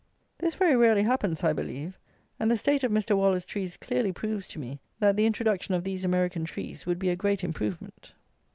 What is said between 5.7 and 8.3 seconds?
of these American trees would be a great improvement.